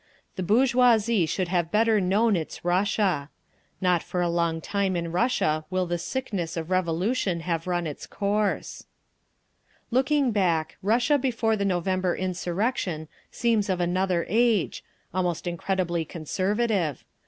The 0.35 0.41
bourgeoisie 0.41 1.27
should 1.27 1.49
have 1.49 1.69
better 1.71 2.01
known 2.01 2.35
its 2.35 2.65
Russia. 2.65 3.29
Not 3.79 4.01
for 4.01 4.19
a 4.23 4.29
long 4.29 4.59
time 4.59 4.95
in 4.95 5.11
Russia 5.11 5.63
will 5.69 5.85
the 5.85 5.99
"sickness" 5.99 6.57
of 6.57 6.71
Revolution 6.71 7.41
have 7.41 7.67
run 7.67 7.85
its 7.85 8.07
course…. 8.07 8.87
Looking 9.91 10.31
back, 10.31 10.77
Russia 10.81 11.19
before 11.19 11.55
the 11.55 11.65
November 11.65 12.15
insurrection 12.15 13.09
seems 13.29 13.69
of 13.69 13.79
another 13.79 14.25
age, 14.27 14.83
almost 15.13 15.45
incredibly 15.45 16.03
conservative. 16.03 17.03